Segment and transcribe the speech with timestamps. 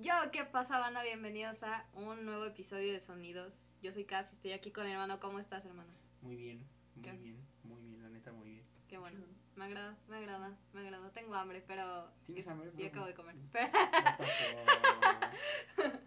[0.00, 1.02] Yo, ¿qué pasa, banda?
[1.02, 3.54] Bienvenidos a un nuevo episodio de Sonidos.
[3.80, 5.18] Yo soy Cass, estoy aquí con mi hermano.
[5.20, 5.88] ¿Cómo estás, hermano?
[6.20, 7.12] Muy bien, muy ¿Qué?
[7.12, 8.66] bien, muy bien, la neta, muy bien.
[8.88, 9.18] Qué bueno.
[9.54, 11.10] Me agrada, me agrada, me agrada.
[11.12, 12.10] Tengo hambre, pero...
[12.26, 12.70] ¿Tienes hambre?
[12.76, 13.36] Y No, acabo de comer.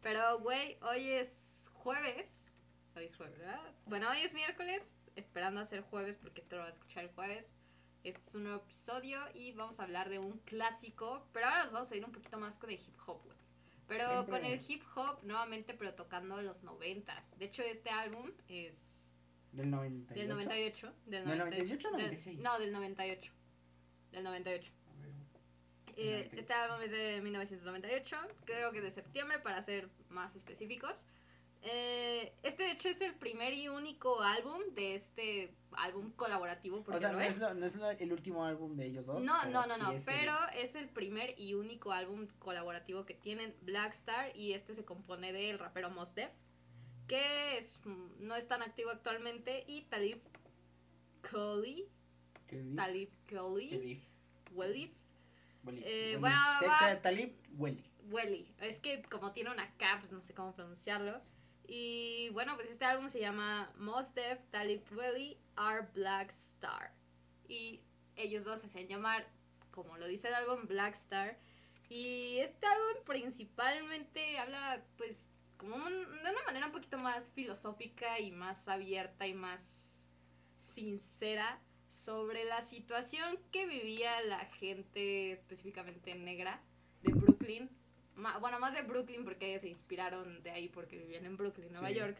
[0.00, 2.52] Pero, güey, hoy es jueves.
[2.94, 3.58] Hoy es jueves, ¿verdad?
[3.86, 7.10] Bueno, hoy es miércoles, esperando a ser jueves porque esto lo va a escuchar el
[7.10, 7.50] jueves.
[8.04, 11.72] Este es un nuevo episodio y vamos a hablar de un clásico, pero ahora nos
[11.72, 13.36] vamos a ir un poquito más con el hip hop, güey.
[13.88, 14.30] Pero Siempre.
[14.40, 17.22] con el hip hop nuevamente, pero tocando los noventas.
[17.38, 19.18] De hecho, este álbum es
[19.52, 20.14] Del 98.
[20.20, 20.92] del 98.
[21.06, 22.40] Del ¿Del 98 98 o del- 96?
[22.40, 23.32] no, del 98.
[24.12, 24.72] Del 98.
[24.86, 25.10] A ver,
[25.96, 26.40] Eh, 98.
[26.40, 30.94] este álbum es de 1998, creo que de septiembre para ser más específicos.
[31.66, 36.98] Eh, este de hecho es el primer y único álbum de este álbum colaborativo, porque
[36.98, 37.38] O sea, no es.
[37.38, 39.22] no el último álbum de ellos dos.
[39.22, 43.06] No, no, no, sí no, es el- pero es el primer y único álbum colaborativo
[43.06, 46.30] que tienen Black Star y este se compone del rapero Mos Def,
[47.08, 50.20] que es, mm, no es tan activo actualmente, y Talib
[51.30, 51.88] Kweli,
[52.46, 52.76] ¿Qué di?
[52.76, 54.02] Talib ¿Qué Kweli, di?
[54.52, 54.94] Welly,
[55.86, 56.36] Eh, bueno,
[57.02, 57.82] Talib huele.
[58.10, 58.54] Welly.
[58.60, 61.22] Es que como tiene una K, pues no sé cómo pronunciarlo.
[61.66, 64.82] Y bueno, pues este álbum se llama Mos Def, Talib
[65.56, 66.92] Our Black Star.
[67.48, 67.80] Y
[68.16, 69.26] ellos dos se hacían llamar,
[69.70, 71.38] como lo dice el álbum, Black Star.
[71.88, 75.26] Y este álbum principalmente habla, pues,
[75.56, 75.92] como un-
[76.22, 80.10] de una manera un poquito más filosófica y más abierta y más
[80.56, 86.60] sincera sobre la situación que vivía la gente específicamente negra
[87.02, 87.70] de Brooklyn.
[88.40, 91.88] Bueno, más de Brooklyn porque ellos se inspiraron de ahí porque vivían en Brooklyn, Nueva
[91.88, 91.94] Sí.
[91.94, 92.16] York.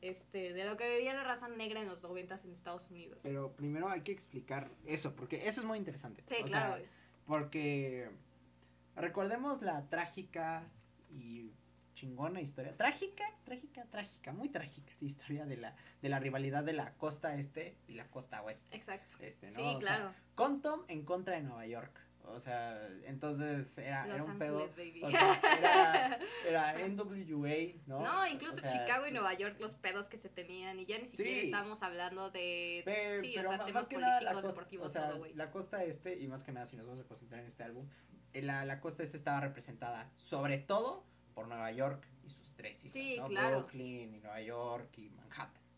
[0.00, 3.20] Este, de lo que vivía la raza negra en los noventas en Estados Unidos.
[3.22, 6.22] Pero primero hay que explicar eso, porque eso es muy interesante.
[6.28, 6.76] Sí, O claro.
[6.76, 6.84] sea,
[7.26, 8.10] porque
[8.96, 10.64] recordemos la trágica
[11.10, 11.52] y
[11.94, 12.76] chingona historia.
[12.76, 17.76] Trágica, trágica, trágica, muy trágica historia de la, de la rivalidad de la costa este
[17.88, 18.76] y la costa oeste.
[18.76, 19.16] Exacto.
[19.20, 19.54] Este, ¿no?
[19.54, 20.14] Sí, O sea, claro.
[20.34, 21.98] Compton en contra de Nueva York.
[22.26, 24.68] O sea, entonces era, Los era un pedo.
[24.76, 25.02] baby.
[25.04, 26.18] O sea, era,
[26.74, 28.00] era NWA, ¿no?
[28.02, 30.98] No, incluso O sea, Chicago y Nueva York, los pedos que se tenían, y ya
[30.98, 31.46] ni siquiera Sí.
[31.46, 32.82] estamos hablando de...
[32.84, 35.08] Pe- sí, pero o sea, temas más que nada la políticos, costa, deportivos, o sea,
[35.08, 35.34] todo, güey.
[35.34, 37.88] la costa este, y más que nada si nos vamos a concentrar en este álbum,
[38.32, 41.04] eh, la, la costa este estaba representada sobre todo
[41.34, 43.28] por Nueva York y sus tres islas, Sí, ¿no?
[43.28, 43.58] claro.
[43.60, 45.08] Brooklyn y Nueva York y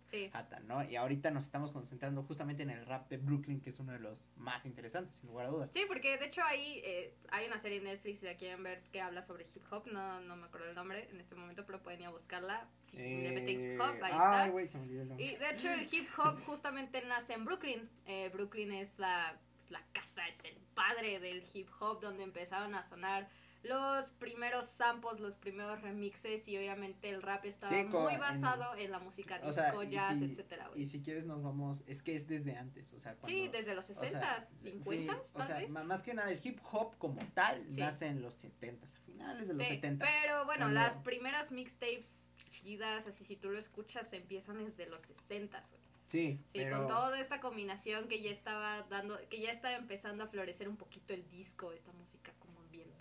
[0.08, 0.30] Sí.
[0.66, 0.88] ¿no?
[0.88, 3.98] Y ahorita nos estamos concentrando justamente en el rap de Brooklyn, que es uno de
[3.98, 5.70] los más interesantes, sin lugar a dudas.
[5.72, 8.82] Sí, porque de hecho ahí eh, hay una serie en Netflix, si la quieren ver,
[8.92, 9.86] que habla sobre hip hop.
[9.88, 12.68] No, no me acuerdo el nombre en este momento, pero pueden ir a buscarla.
[12.86, 14.48] Si le meten hip hop, ahí Eh, ay, está.
[14.48, 15.26] güey, se me olvidó el nombre.
[15.26, 17.88] Y de hecho el hip hop justamente nace en Brooklyn.
[18.06, 19.36] Eh, Brooklyn es la,
[19.70, 23.28] la casa, es el padre del hip hop, donde empezaron a sonar
[23.68, 28.90] los primeros samples, los primeros remixes y obviamente el rap estaba Sí, muy basado en,
[28.90, 30.82] la música o sea, disco, y jazz, si- etcétera, güey.
[30.82, 33.28] Y si quieres nos vamos, es que es desde antes, o sea, cuando...
[33.28, 35.70] Sí, desde los o 60s, sea, 50s, sí, o sea, vez.
[35.70, 37.80] más que nada el hip hop como tal Sí.
[37.80, 40.06] nace en los 70 a finales de los Sí, 70.
[40.06, 45.02] pero bueno, Cuando- las primeras mixtapes chidas, así si tú lo escuchas, empiezan desde los
[45.08, 45.86] 60s, güey.
[46.06, 50.22] Sí, Sí, pero con toda esta combinación que ya estaba dando, que ya estaba empezando
[50.22, 52.32] a florecer un poquito el disco, esta música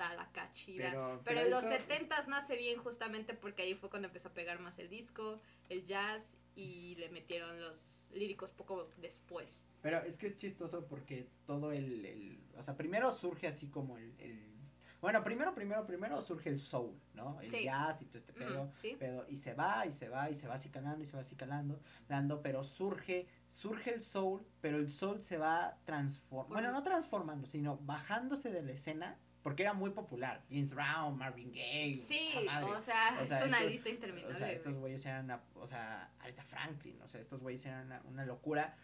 [0.02, 0.90] acá chida.
[0.92, 4.60] Pero, pero, en los 70s nace bien justamente porque ahí fue cuando empezó a pegar
[4.60, 5.40] más el disco,
[5.70, 9.62] el jazz y le metieron los líricos poco después.
[9.82, 13.98] Pero es que es chistoso porque todo el, el- o sea, primero surge así como
[13.98, 14.56] el, el-
[15.02, 17.40] bueno, primero, primero, primero surge el soul, ¿no?
[17.42, 17.64] El Sí.
[17.66, 20.56] jazz y todo este pedo, pedo, y se va, y se va, y se va
[20.56, 24.90] así calando, y se va así calando, calando, pero surge, surge el soul, pero el
[24.90, 26.72] soul se va transformando, Bueno.
[26.72, 31.98] no transformando, sino bajándose de la escena, porque era muy popular, James Brown, Marvin Gaye,
[31.98, 34.34] Sí, o sea, O sea, es una lista interminable.
[34.34, 34.82] O sea, estos güey.
[34.82, 38.76] güeyes eran una, o sea, Aretha Franklin, o sea, estos güeyes eran una, una locura,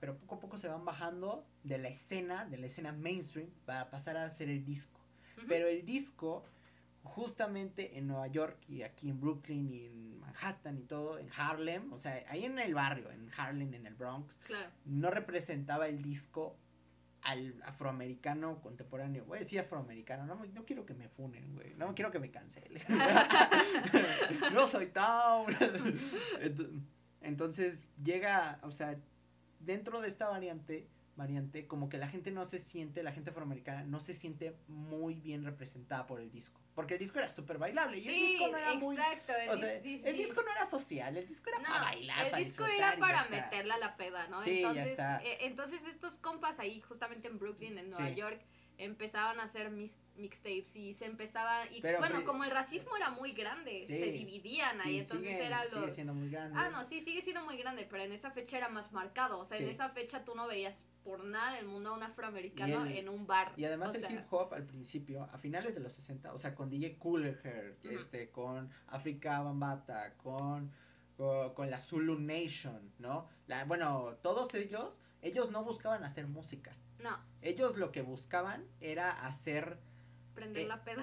[0.00, 3.88] pero poco a poco se van bajando de la escena, de la escena mainstream, para
[3.88, 5.00] pasar a hacer el disco.
[5.48, 6.44] Pero el disco,
[7.04, 11.90] justamente en Nueva York y aquí en Brooklyn y en Manhattan y todo, en Harlem,
[11.90, 14.70] o sea, ahí en el barrio, en Harlem, en el Bronx, Claro.
[14.84, 16.58] no representaba el disco
[17.22, 19.24] al afroamericano contemporáneo.
[19.24, 21.74] Voy a decir afroamericano, no, no quiero que me funen, güey.
[21.74, 22.82] No quiero que me cancelen.
[24.52, 24.86] no soy.
[24.92, 26.82] Ent-
[27.20, 28.96] Entonces llega, o sea,
[29.60, 33.84] dentro de esta variante, variante, como que la gente no se siente, la gente afroamericana
[33.84, 36.60] no se siente muy bien representada por el disco.
[36.74, 38.96] Porque el disco era súper bailable y el disco no era muy...
[38.96, 39.32] exacto.
[39.34, 40.22] el O sea, dis- sí, el sí.
[40.24, 43.24] disco no era social, el disco era No, para bailar, el para disco era para
[43.28, 44.40] meterla a la peda, ¿no?
[44.42, 45.22] Sí, ya entonces, está.
[45.22, 48.08] eh, entonces estos compas ahí, justamente en Brooklyn, en Nueva.
[48.10, 48.40] York,
[48.78, 52.96] empezaban a hacer mis, mixtapes y se empezaba y Pero, bueno pero- como el racismo
[52.96, 53.98] era muy grande Sí.
[53.98, 56.58] se dividían ahí Sí, entonces sigue, era sigue lo siendo muy grande.
[56.58, 59.44] ah no sí sigue siendo muy grande pero en esa fecha era más marcado o
[59.46, 62.96] sea en esa fecha tú no veías por nada del mundo a un afroamericano el-
[62.98, 65.80] en un bar Y además o el sea, hip hop al principio, a finales de
[65.80, 70.70] los 60, o sea, con DJ Cooler este, con Africa Bambata, con,
[71.16, 73.28] con, con la Zulu Nation, ¿no?
[73.46, 76.76] La, bueno, todos ellos, ellos no buscaban hacer música.
[77.02, 79.78] no Ellos lo que buscaban era hacer...
[80.34, 81.02] prender Eh, la peda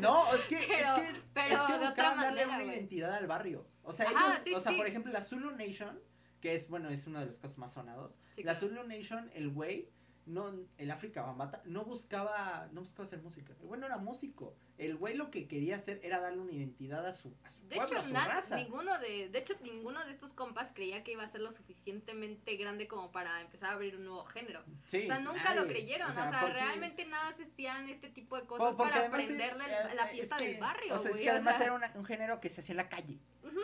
[0.00, 3.66] No, es que, Pero- es que, pero es que buscaban darle una identidad al barrio.
[3.82, 4.78] O sea, Ajá, ellos, sí, o sea, sí.
[4.78, 6.00] por ejemplo, la Zulu Nation,
[6.46, 8.12] que es, bueno, es uno de los casos más sonados.
[8.36, 8.68] Sí, la claro.
[8.68, 9.90] Zulu Nation, el güey,
[10.26, 13.52] no, el África Bambata, no buscaba, no buscaba hacer música.
[13.60, 14.54] El güey no era músico.
[14.78, 17.76] El güey lo que quería hacer era darle una identidad a su, a su De
[17.76, 18.56] pueblo, hecho, a su na- raza.
[18.56, 22.56] ninguno de, de hecho, ninguno de estos compas creía que iba a ser lo suficientemente
[22.56, 24.62] grande como para empezar a abrir un nuevo género.
[24.86, 26.10] Sí, O sea, nunca lo creyeron.
[26.10, 29.76] O sea, porque- realmente nada se hacían este tipo de cosas porque para aprenderle eh,
[29.90, 31.56] el- la eh, fiesta es que- del barrio, O sea, es güey, que o además
[31.56, 33.18] sea, era un género que se hacía en la calle.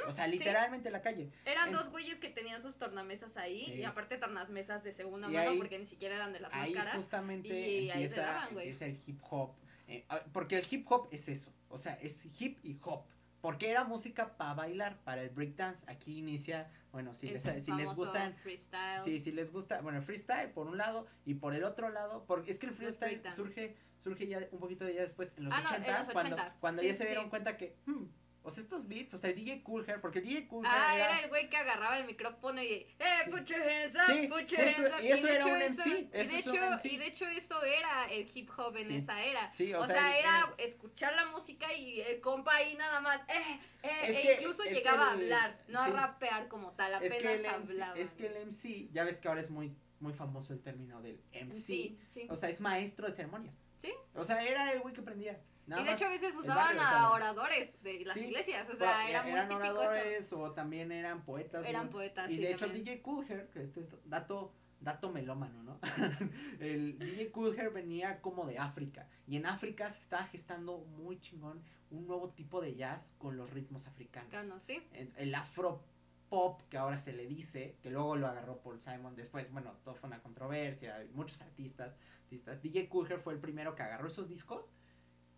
[0.06, 0.30] O sea, sí.
[0.32, 1.30] literalmente en la calle.
[1.44, 3.72] Eran en- dos güeyes que tenían sus tornamesas ahí Sí.
[3.74, 6.94] y aparte tornamesas de segunda mano ahí- porque ni siquiera eran de las más caras.
[6.96, 8.68] justamente y ahí se daban, güey.
[8.68, 9.50] empieza el hip hop.
[9.88, 11.52] Eh, ah, porque el hip hop es eso.
[11.68, 13.04] O sea, es hip y hop.
[13.40, 15.84] Porque era música para bailar, para el breakdance.
[15.88, 19.00] Aquí inicia, bueno, si, El les, si les gustan, freestyle.
[19.02, 22.24] sí, si les gusta, bueno, el freestyle por un lado y por el otro lado,
[22.26, 25.60] porque es que el freestyle surge, surge ya un poquito ya después, en los Ah,
[25.62, 26.56] no, 80, en los cuando, 80.
[26.60, 27.30] cuando Sí, ya se dieron sí.
[27.30, 28.04] cuenta que, hmm,
[28.44, 30.74] o sea, estos beats, o sea, el DJ Cool Hair, porque el DJ Cool Hair
[30.76, 32.86] Ah, era, era el güey que agarraba el micrófono y, eh,
[33.24, 33.30] Sí.
[33.30, 35.04] put your hands up, Sí, put your justo, hands up.
[35.04, 36.88] y eso era un eso- MC, y de es hecho, MC.
[36.92, 38.96] Y de hecho eso era el hip hop en Sí.
[38.96, 39.52] esa era.
[39.52, 43.00] Sí, o o, sea, sea, el- era escuchar la música y el compa ahí nada
[43.00, 46.72] más, eh, eh, Es e que- incluso es llegaba a hablar, no a rapear como
[46.72, 47.98] tal, es apenas que MC, hablaba.
[47.98, 51.20] es que el MC, ya ves que ahora es muy, muy famoso el término del
[51.32, 51.96] MC,
[52.28, 53.62] o sea, es maestro de ceremonias.
[53.78, 53.92] Sí.
[54.14, 55.40] O sea, era el güey que prendía.
[55.66, 58.24] Nada y de hecho a veces usaban barrio, o a sea, oradores de las Sí.
[58.26, 59.78] iglesias, o sea, era ya- muy eran típico eso.
[59.78, 61.64] oradores o también eran poetas.
[61.64, 62.84] Eran poetas, Y sí, de hecho también.
[62.84, 65.78] DJ Cool Hair, que este es dato, dato melómano, ¿no?
[66.60, 69.06] el DJ Cool Hair venía como de África.
[69.26, 73.50] Y en África se estaba gestando muy chingón un nuevo tipo de jazz con los
[73.50, 74.68] ritmos africanos.
[74.68, 75.84] El, el afro
[76.28, 79.94] pop que ahora se le dice, que luego lo agarró Paul Simon, después, bueno, todo
[79.94, 81.94] fue una controversia, muchos artistas,
[82.24, 82.62] artistas.
[82.62, 84.72] DJ Cool Hair fue el primero que agarró esos discos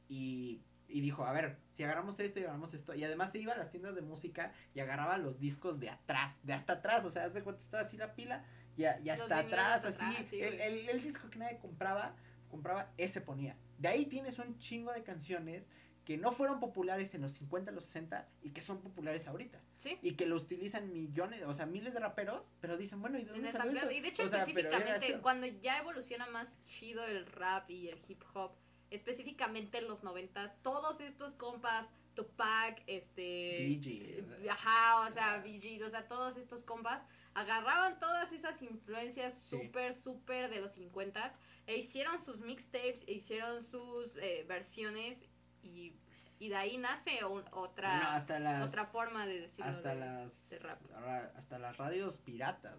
[0.08, 3.52] y, y dijo, a ver, si agarramos esto y agarramos esto, y además se iba
[3.52, 7.10] a las tiendas de música y agarraba los discos de atrás, de hasta atrás, o
[7.10, 8.44] sea, haz de cuenta, estaba así la pila
[8.76, 12.14] y, a- y hasta atrás, así, atrás, sí, el, el, el disco que nadie compraba,
[12.50, 13.56] compraba, ese ponía.
[13.78, 15.68] De ahí tienes un chingo de canciones
[16.04, 19.98] que no fueron populares en los 50, los 60 y que son populares ahorita Sí.
[20.02, 23.30] y que lo utilizan millones, o sea, miles de raperos, pero dicen, bueno, ¿y de
[23.32, 23.90] dónde salió esto?
[23.90, 28.02] Y de hecho, O sea, específicamente, cuando ya evoluciona más chido el rap y el
[28.06, 28.52] hip hop,
[28.94, 33.80] específicamente en los noventas, todos estos compas, Tupac, este...
[33.82, 34.52] Sea.
[34.52, 37.02] Ajá, o sea, Gees, o sea, todos estos compas
[37.34, 39.58] agarraban todas esas influencias Sí.
[39.58, 41.34] súper, súper de los 50
[41.66, 45.18] e hicieron sus mixtapes, e hicieron sus eh, versiones
[45.62, 45.94] y,
[46.38, 49.64] y de ahí nace un- otra, Bueno, hasta las otra forma de decirlo.
[49.64, 50.78] hasta de- las de rap.
[50.92, 52.78] ra- hasta las radios piratas,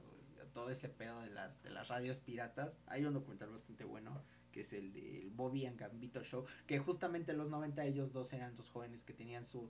[0.53, 2.77] todo ese pedo de las de las radios piratas.
[2.87, 4.23] Hay un documental bastante bueno
[4.55, 8.31] que es el del Bobby and Gambito Show, que justamente en los 90 ellos dos
[8.31, 9.69] eran dos jóvenes que tenían su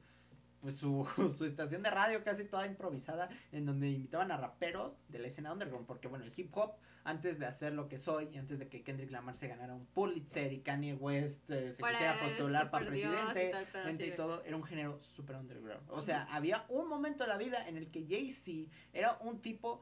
[0.61, 5.17] pues su, su estación de radio casi toda improvisada en donde invitaban a raperos de
[5.17, 8.59] la escena underground porque bueno el hip hop antes de hacer lo que soy antes
[8.59, 12.69] de que Kendrick Lamar se ganara un Pulitzer y Kanye West eh, se quisiera postular
[12.69, 15.89] para y presidente tal sí, y todo era un género super underground.
[15.89, 19.81] O sea había un momento de la vida en el que Jay-Z era un tipo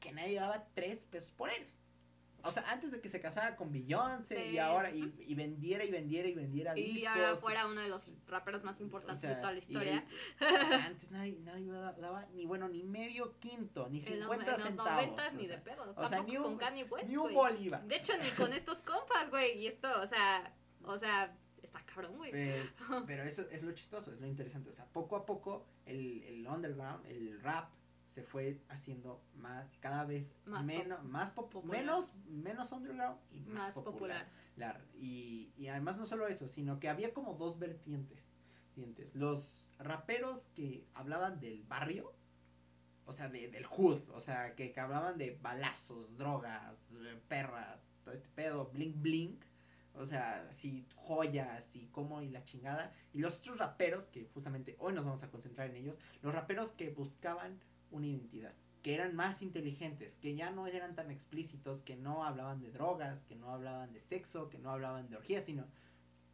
[0.00, 1.68] que nadie daba tres pesos por él
[2.42, 5.90] o sea, antes de que se casara con Beyoncé y ahora, y, y vendiera y
[5.90, 7.08] vendiera y vendiera Y discos.
[7.08, 10.04] ahora fuera uno de los raperos más O importantes sea, de toda la y historia.
[10.40, 14.28] o sea, antes nadie, nadie daba, daba ni bueno, ni medio quinto, ni En los,
[14.30, 14.92] 50 en los centavos.
[14.92, 15.82] 90 o ni de pedo.
[15.82, 17.84] o sea, Tampoco ni un- con Kanye West, ni un bolívar.
[17.86, 19.58] De hecho, ni con estos compas, güey.
[19.58, 20.54] Y esto, o sea,
[20.84, 22.30] o sea, está cabrón, güey.
[22.30, 22.62] Pero,
[23.06, 24.70] pero eso es lo chistoso, es lo interesante.
[24.70, 27.68] O sea, poco a poco el, el underground, el rap,
[28.18, 31.78] se fue haciendo más, cada vez Más menos, más popular.
[31.78, 34.26] menos, menos underground y más, Más popular.
[34.56, 38.32] La- y, y además no solo eso, sino que había como dos vertientes.
[38.74, 39.14] vertientes.
[39.14, 42.12] Los raperos que hablaban del barrio,
[43.06, 47.88] o sea, de, del hood, o sea, que, que hablaban de balazos, drogas, eh, perras,
[48.02, 49.44] todo este pedo, blink blink,
[49.94, 52.92] o sea, así joyas y cómo y la chingada.
[53.12, 56.72] Y los otros raperos, que justamente hoy nos vamos a concentrar en ellos, los raperos
[56.72, 57.60] que buscaban
[57.90, 58.54] una identidad.
[58.82, 63.24] que eran más inteligentes, que ya no eran tan explícitos, que no hablaban de drogas,
[63.24, 65.66] que no hablaban de sexo, que no hablaban de orgías, sino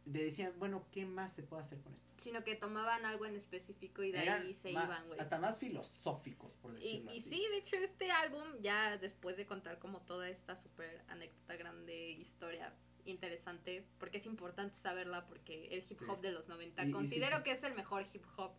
[0.05, 2.07] de decían, bueno, ¿qué más se puede hacer con esto?
[2.17, 5.19] Sino que tomaban algo en específico y de Eran ahí se ma- iban, güey.
[5.19, 7.29] Hasta más filosóficos, por Y, decirlo y así.
[7.29, 12.11] sí, de hecho, este álbum, ya después de contar como toda esta súper anécdota grande,
[12.11, 16.21] historia interesante, porque es importante saberla, porque el hip hop Sí.
[16.21, 17.43] de los 90, Y- y considero sí.
[17.43, 18.51] que es el mejor hip hop.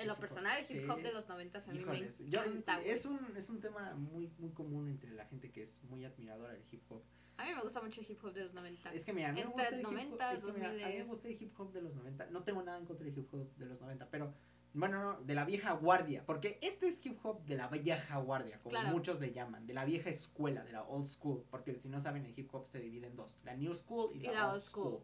[0.00, 1.02] En lo personal, el hip hop Sí.
[1.02, 4.50] de los 90 a mí Híjoles, me encanta, es un es un tema muy muy
[4.50, 7.02] común entre la gente que es muy admiradora del hip hop.
[7.36, 8.92] A mí me gusta mucho el hip hop de los 90.
[8.92, 10.72] Es que mira, a mí me gusta el hip hop, 90s, es que mira, a
[10.72, 11.06] mí me 2000s.
[11.06, 12.26] gusta el hip hop de los 90.
[12.26, 14.34] No tengo nada en contra del hip hop de los 90, pero
[14.72, 18.58] bueno, no, de la vieja guardia, porque este es hip hop de la vieja guardia,
[18.58, 18.90] como Claro.
[18.90, 22.24] muchos le llaman, de la vieja escuela, de la old school, porque si no saben
[22.24, 24.54] el hip hop se divide en dos, la new school y, Y la, la old
[24.54, 24.84] old school.
[24.98, 25.02] school.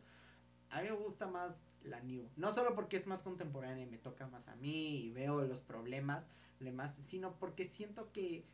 [0.71, 3.99] A mí me gusta más la new, no solo porque es más contemporánea y me
[3.99, 6.27] toca más a mí y veo los problemas,
[6.59, 8.45] demás, sino porque siento que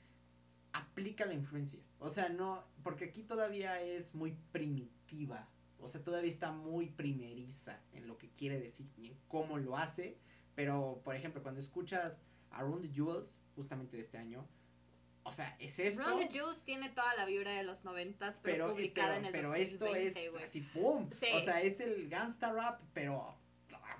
[0.72, 1.80] aplica la influencia.
[1.98, 5.48] O sea, no, porque aquí todavía es muy primitiva.
[5.80, 9.76] O sea, todavía está muy primeriza en lo que quiere decir y en cómo lo
[9.76, 10.16] hace.
[10.54, 12.18] Pero, por ejemplo, cuando escuchas
[12.50, 14.46] Around the Jewels, justamente de este año,
[15.24, 16.02] o sea, es esto.
[16.02, 19.24] Run the Juice tiene toda la vibra de los 90, pero, pero, publicada pero, en
[19.26, 20.44] el pero 2020, esto es güey.
[20.44, 21.10] así, ¡pum!
[21.12, 21.26] Sí.
[21.34, 23.36] O sea, es el gangsta rap, pero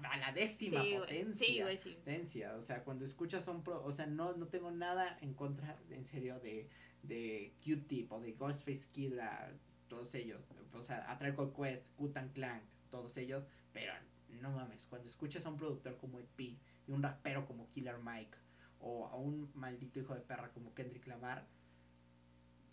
[0.05, 1.47] a la décima Sí, potencia.
[1.47, 1.91] Sí, güey, sí.
[1.93, 5.79] potencia, O sea, cuando escuchas son pro, o sea, no, no tengo nada en contra,
[5.91, 6.69] en serio, de,
[7.03, 9.53] de Q-Tip o de Ghostface Killa,
[9.89, 10.51] todos ellos.
[10.75, 13.47] O sea, a Quest, Wu-Tang Clan, todos ellos.
[13.73, 13.93] Pero
[14.41, 16.43] no mames, cuando escuchas a un productor como Ed P
[16.87, 18.37] y un rapero como Killer Mike
[18.83, 21.47] o a un maldito hijo de perra como Kendrick Lamar,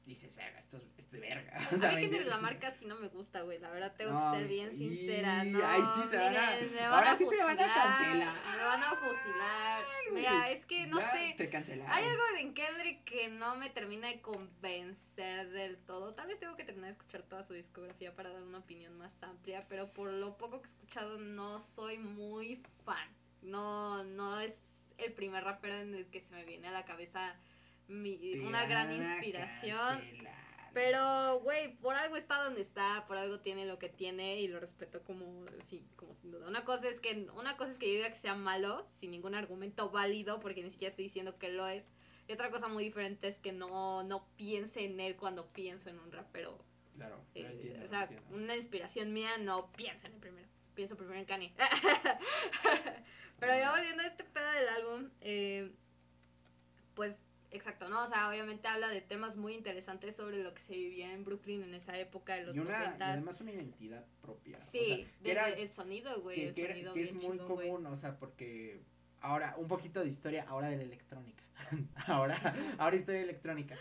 [0.05, 1.53] dices, verga, esto, es- esto es verga.
[1.71, 2.27] O sea, A mí ¿me Kendrick?
[2.27, 3.59] Lamar casi no me gusta, güey.
[3.59, 5.43] La verdad, tengo No, que ser bien y- sincera.
[5.43, 7.73] No, ahí sí te van a- miren, me van ahora a sí te van a
[7.75, 8.33] cancelar.
[8.57, 9.83] Me van a fusilar.
[10.11, 11.35] Mira, es que no Ya sé.
[11.37, 11.93] Te cancelaron.
[11.93, 16.15] Hay algo en Kendrick que no me termina de convencer del todo.
[16.15, 19.21] Tal vez tengo que terminar de escuchar toda su discografía para dar una opinión más
[19.21, 23.07] amplia, pero por lo poco que he escuchado no soy muy fan.
[23.43, 24.68] No, no es
[25.05, 27.35] el primer rapero en el que se me viene a la cabeza
[27.87, 30.01] mi- una gran inspiración.
[30.73, 34.59] Pero, güey, por algo está donde está, por algo tiene lo que tiene y lo
[34.59, 36.47] respeto como, sí, como sin duda.
[36.47, 39.33] Una cosa es que, una cosa es que yo diga que sea malo, sin ningún
[39.33, 41.91] argumento válido, porque ni siquiera estoy diciendo que lo es.
[42.27, 45.97] Y otra cosa muy diferente es que no, no piense en él cuando pienso en
[45.97, 46.63] un rapero.
[46.95, 48.35] Claro, Eh, lo entiendo, o lo sea, entiendo.
[48.35, 50.47] una inspiración mía no piensa en el primero.
[50.75, 51.51] Pienso primero en Kanye.
[53.39, 55.71] Pero ya volviendo a este pedo del álbum, eh,
[56.95, 57.17] pues
[57.51, 58.03] exacto, ¿no?
[58.03, 61.63] O sea, obviamente habla de temas muy interesantes sobre lo que se vivía en Brooklyn
[61.63, 64.57] en esa época de los y, una, y además una identidad propia.
[64.57, 66.35] o Sí, sea, que desde era- el sonido, güey.
[66.35, 68.81] que, el que era- sonido que es muy chingón, común, o sea, porque
[69.21, 71.43] ahora, un poquito de historia, ahora de la electrónica.
[72.07, 73.75] ahora, ahora historia electrónica.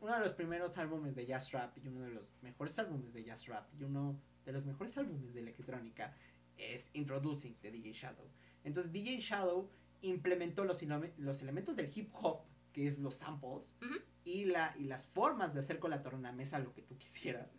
[0.00, 3.24] Uno de los primeros álbumes de jazz rap y uno de los mejores álbumes de
[3.24, 6.14] jazz rap y uno de los mejores álbumes de electrónica
[6.58, 8.28] es Introducing de DJ Shadow.
[8.64, 9.70] Entonces DJ Shadow
[10.02, 12.40] implementó los, elementos del hip hop,
[12.72, 13.76] que es los samples,
[14.24, 17.54] y, la, y las formas de hacer con la tornamesa lo que tú quisieras,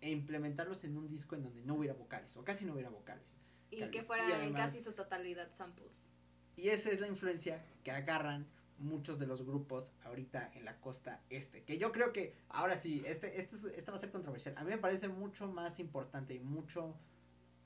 [0.00, 3.38] e implementarlos en un disco en donde no hubiera vocales, o casi no hubiera vocales.
[3.70, 6.08] Y que fuera y en casi su totalidad samples.
[6.56, 8.46] Y esa es la influencia que agarran
[8.78, 11.62] muchos de los grupos ahorita en la costa este.
[11.62, 14.54] Que yo creo que, ahora sí, este, este, es- esta va a ser controversial.
[14.58, 16.96] A mí me parece mucho más importante y mucho,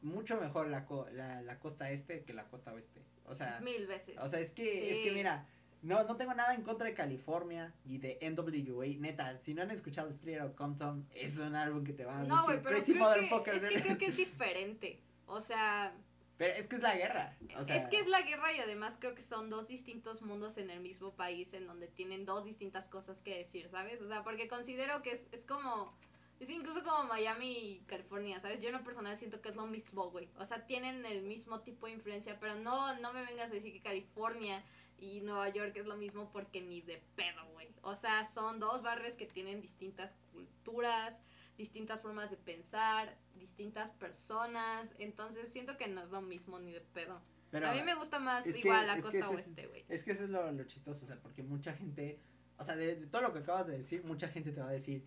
[0.02, 3.02] mucho mejor la, co- la, la costa este que la costa oeste.
[3.24, 4.16] O sea, Mil veces.
[4.18, 5.46] o sea es que, es que mira,
[5.82, 8.86] no, no tengo nada en contra de California y de NWA.
[8.98, 12.24] Neta, si no han escuchado Street Out Compton, es un álbum que te va a
[12.24, 15.02] no, güey, pero es que creo que es diferente.
[15.26, 15.92] O sea,
[16.38, 17.36] Pero es que es la guerra.
[17.58, 20.56] O sea, es que es la guerra y además creo que son dos distintos mundos
[20.56, 24.00] en el mismo país en donde tienen dos distintas cosas que decir, ¿sabes?
[24.02, 25.96] O sea, porque considero que es, es como...
[26.40, 28.60] Es incluso como Miami y California, ¿sabes?
[28.60, 30.28] Yo en lo personal siento que es lo mismo, güey.
[30.38, 33.72] O sea, tienen el mismo tipo de influencia, pero no, no me vengas a decir
[33.72, 34.62] que California
[34.98, 37.68] y Nueva York es lo mismo porque ni de pedo, güey.
[37.82, 41.16] O sea, son dos barrios que tienen distintas culturas,
[41.56, 44.88] distintas formas de pensar, distintas personas.
[44.98, 47.20] Entonces siento que no es lo mismo ni de pedo.
[47.50, 49.84] pero- a mí me gusta más es que- igual la costa oeste, güey.
[49.88, 52.18] Es que eso es lo, lo chistoso, o sea, porque mucha gente,
[52.58, 54.72] o sea, de, de todo lo que acabas de decir, mucha gente te va a
[54.72, 55.06] decir,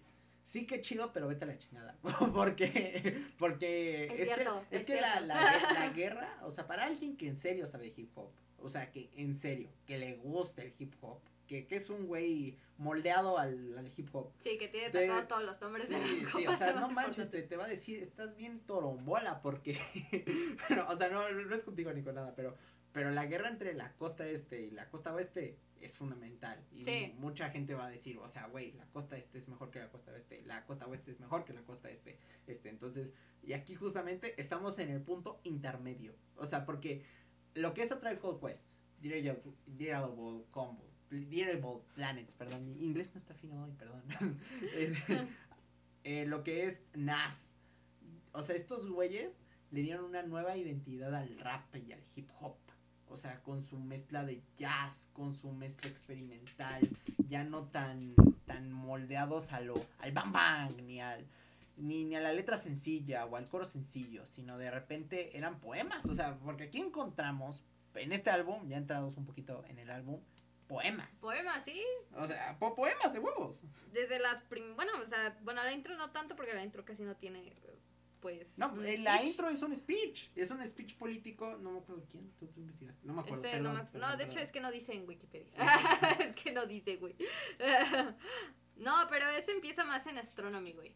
[0.49, 1.95] sí que chido, pero vete a la chingada.
[2.33, 6.65] porque, porque Es que- cierto, es es que la, la, gue- la guerra, o sea,
[6.67, 10.15] para alguien que en serio sabe hip hop, o sea, que en serio, que le
[10.15, 14.31] gusta el hip hop, que, que es un güey moldeado al, al hip hop.
[14.39, 17.41] Sí, que tiene tatuados todos los nombres Sí, de sí, o sea, no manches, te,
[17.43, 19.77] te va a decir, estás bien torombola, porque,
[20.67, 22.55] bueno, o sea, no, no es contigo ni con nada, pero
[22.91, 26.63] Pero la guerra entre la costa este y la costa oeste es fundamental.
[26.71, 27.13] Y Sí.
[27.19, 29.89] mucha gente va a decir, o sea, güey, la costa este es mejor que la
[29.89, 32.17] costa oeste, la costa oeste es mejor que la costa este.
[32.47, 33.11] Este, entonces,
[33.43, 36.15] y aquí justamente estamos en el punto intermedio.
[36.35, 37.03] O sea, porque
[37.53, 41.61] lo que es a Tribe Called Quest, Dirigible Combo, Dirigible
[41.95, 44.03] Planets, perdón, mi inglés no está fino hoy, perdón.
[44.75, 44.97] Es-
[46.03, 47.55] eh, lo que es NAS.
[48.31, 49.41] O sea, estos güeyes
[49.71, 52.57] le dieron una nueva identidad al rap y al hip hop.
[53.09, 56.87] O sea, con su mezcla de jazz, con su mezcla experimental,
[57.27, 58.13] ya no tan,
[58.45, 61.25] tan moldeados a lo, al bam bam, ni al,
[61.77, 66.05] ni, ni a la letra sencilla o al coro sencillo, sino de repente eran poemas.
[66.05, 67.63] O sea, porque aquí encontramos,
[67.95, 70.21] en este álbum, ya entrados un poquito en el álbum,
[70.67, 71.15] poemas.
[71.15, 71.83] Poemas, sí.
[72.15, 73.63] O sea, po- poemas de huevos.
[73.91, 74.75] Desde las prim...
[74.75, 77.55] Bueno, o sea, bueno, la intro no tanto porque la intro casi no tiene,
[78.19, 78.57] pues...
[78.57, 82.31] No, eh, la intro es un speech, es un speech político, no me acuerdo quién,
[82.39, 83.43] tú, tú investigaste, no me acuerdo.
[83.43, 85.53] Ese perdón, no, me- perdón, no, de hecho es que no dice en Wikipedia.
[86.19, 87.15] es que no dice, güey.
[88.77, 90.95] no, pero ese empieza más en Astronomy, güey.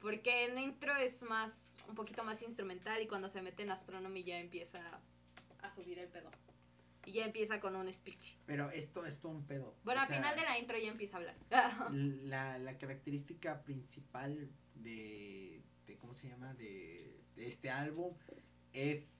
[0.00, 4.22] Porque en intro es más, un poquito más instrumental y cuando se mete en Astronomy
[4.22, 4.80] ya empieza
[5.62, 6.30] a subir el pedo.
[7.06, 8.36] Y ya empieza con un speech.
[8.46, 9.76] Pero esto es todo un pedo.
[9.84, 11.36] Bueno, o al sea, final de la intro ya empieza a hablar.
[11.92, 15.53] la, la característica principal de
[16.04, 16.52] ¿cómo se llama?
[16.52, 18.14] De, de este álbum
[18.74, 19.16] es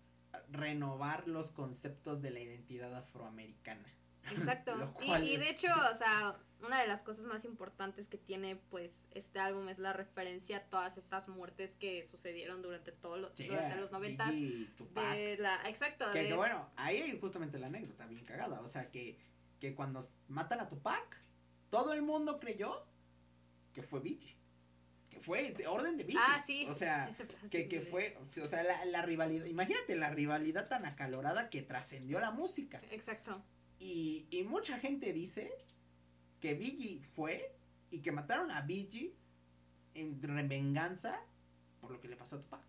[0.51, 3.89] renovar los conceptos de la identidad afroamericana.
[4.31, 4.95] Exacto.
[5.01, 9.39] Y, de hecho, o sea, una de las cosas más importantes que tiene pues este
[9.39, 13.91] álbum es la referencia a todas estas muertes que sucedieron durante todo lo- durante los
[13.93, 15.15] 90 Biggie, Tupac.
[15.15, 18.61] de la exacto Que, de- que bueno, ahí hay justamente la anécdota bien cagada.
[18.61, 19.19] O sea, que,
[19.59, 21.23] que cuando matan a Tupac,
[21.71, 22.87] todo el mundo creyó
[23.73, 24.37] que fue Biggie.
[25.25, 26.21] Fue de orden de Biggie.
[26.23, 27.11] ah sí O sea,
[27.51, 29.47] que, que fue, o sea, la, la rivalidad.
[29.47, 32.81] Imagínate la rivalidad tan acalorada que trascendió la música.
[32.91, 33.43] exacto
[33.79, 35.51] Y, y mucha gente dice
[36.41, 37.55] que Biggie fue
[37.91, 39.15] y que mataron a Biggie
[39.95, 41.21] en venganza
[41.81, 42.63] por lo que le pasó a Tupac.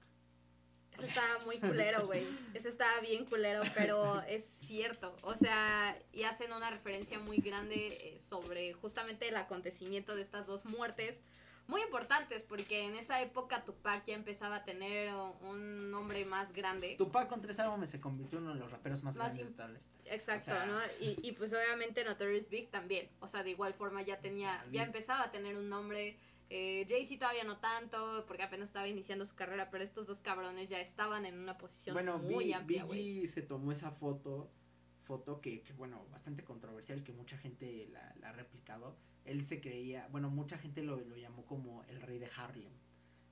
[0.93, 2.25] Eso estaba muy culero, güey.
[2.53, 5.17] Eso estaba bien culero, pero es cierto.
[5.23, 10.47] O sea, y hacen una referencia muy grande eh, sobre justamente el acontecimiento de estas
[10.47, 11.21] dos muertes.
[11.67, 16.95] Muy importantes, porque en esa época Tupac ya empezaba a tener un nombre más grande.
[16.97, 19.53] Tupac con tres álbumes se convirtió en uno de los raperos más, Más grandes de
[19.55, 20.13] toda la historia.
[20.13, 20.79] Exacto, O sea- ¿no?
[20.99, 23.09] Y, y pues obviamente Notorious Big también.
[23.19, 26.17] O sea, de igual forma ya tenía, Ya, empezaba a tener un nombre.
[26.51, 30.69] Eh, Jay-Z todavía no tanto, porque apenas estaba iniciando su carrera, pero estos dos cabrones
[30.69, 32.85] ya estaban en una posición Bueno, muy amplia.
[32.85, 34.51] Biggie se tomó esa foto,
[35.01, 38.95] foto que, que, bueno, bastante controversial, que mucha gente la, la ha replicado.
[39.25, 42.71] Él se creía, bueno, mucha gente lo, lo llamó como el rey de Harlem.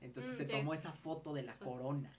[0.01, 0.51] Entonces Mm, se sí.
[0.51, 1.63] tomó esa foto de la Sí.
[1.63, 2.11] corona.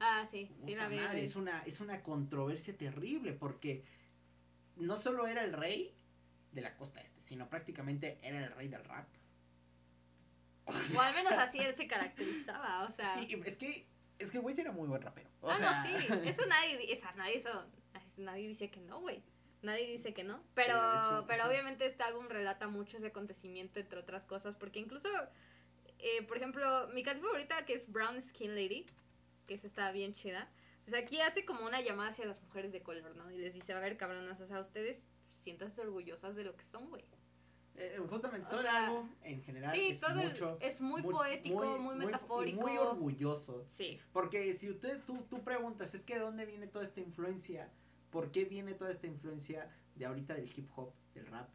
[0.00, 1.24] Ah, sí, sí la madre, güey.
[1.24, 3.84] es una, es una controversia terrible porque
[4.76, 5.94] no solo era el rey
[6.52, 9.06] de la costa este, sino prácticamente era el rey del rap.
[10.96, 13.20] O al menos así él se caracterizaba, o sea.
[13.20, 13.86] y- y es que,
[14.18, 15.28] es que güey sí era muy buen rapero.
[15.40, 17.66] O ah, sea, no, sí, eso nadie, esa, nadie, eso,
[18.16, 19.22] nadie dice que no, güey.
[19.62, 20.42] Nadie dice que no.
[20.54, 24.78] Pero, Pero eso- pero obviamente este álbum relata mucho ese acontecimiento, entre otras cosas, porque
[24.78, 25.08] incluso,
[25.98, 28.86] eh, por ejemplo, mi canción favorita, que es Brown Skin Lady,
[29.46, 30.48] que esa está bien chida,
[30.84, 33.30] pues aquí hace como una llamada hacia las mujeres de color, ¿no?
[33.30, 36.88] Y les dice, a ver, cabronas, o sea, ustedes siéntanse orgullosas de lo que son,
[36.88, 37.04] güey.
[37.76, 40.82] eh, justamente O todo sea, el álbum en general Sí, es todo el- mucho es
[40.82, 42.60] muy, poético, muy, metafórico.
[42.60, 43.64] muy orgulloso.
[43.70, 47.70] Sí, Porque si usted, tú, tú preguntas, es que de dónde viene toda esta influencia,
[48.10, 51.48] ¿por qué viene toda esta influencia de ahorita del hip hop, del rap?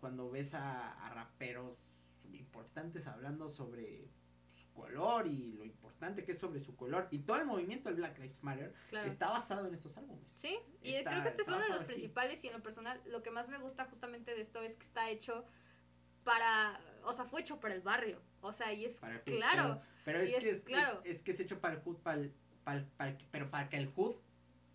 [0.00, 1.90] Cuando ves a, a raperos
[2.32, 4.08] importantes hablando sobre
[4.52, 7.96] su color y lo importante que es sobre su color y todo el movimiento del
[7.96, 9.06] Black Lives Matter claro.
[9.06, 10.30] está basado en estos álbumes.
[10.30, 11.86] Sí, y Está- creo que este es uno de los aquí.
[11.86, 14.84] principales y en lo personal lo que más me gusta justamente de esto es que
[14.84, 15.44] está hecho
[16.24, 19.80] para, o sea, fue hecho para el barrio, o sea, y es Para hood, claro,
[20.04, 21.00] Pero, pero es, que es, claro.
[21.04, 22.32] es que es hecho para el hood, para el-
[22.64, 24.16] para el- para el- pero para que el hood